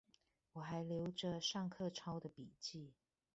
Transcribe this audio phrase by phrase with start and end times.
[0.53, 2.89] 我還留著上課抄的筆記